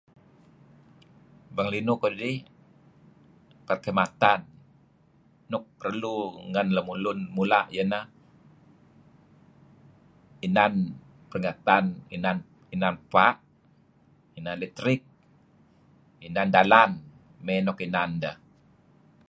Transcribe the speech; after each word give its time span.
Pengelinuh 1.55 1.97
keli', 2.03 2.37
ketsamatah, 3.67 4.39
nuk 5.51 5.63
perlu 5.79 6.15
ngen 6.51 6.67
łun 6.87 7.19
mula' 7.35 7.65
ieh 7.75 7.85
ineh... 7.87 8.05
inan 10.47 10.73
pengatan... 11.31 11.85
inan 12.15 12.87
efa', 12.99 13.37
inan 14.37 14.55
letrik, 14.61 15.01
inan 16.27 16.47
dalan 16.55 16.91
mey 17.45 17.59
nuk 17.65 17.79
inan 17.87 18.09
deh. 18.23 18.37